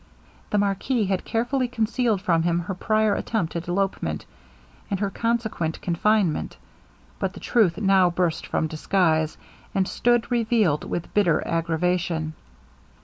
The 0.49 0.57
marquis 0.57 1.05
had 1.05 1.25
carefully 1.25 1.67
concealed 1.67 2.23
from 2.23 2.41
him 2.41 2.61
her 2.61 2.73
prior 2.73 3.13
attempt 3.13 3.55
at 3.55 3.67
elopement, 3.67 4.25
and 4.89 4.99
her 4.99 5.11
consequent 5.11 5.79
confinement; 5.79 6.57
but 7.19 7.33
the 7.33 7.39
truth 7.39 7.77
now 7.77 8.09
burst 8.09 8.47
from 8.47 8.65
disguise, 8.65 9.37
and 9.75 9.87
stood 9.87 10.31
revealed 10.31 10.85
with 10.85 11.13
bitter 11.13 11.47
aggravation. 11.47 12.33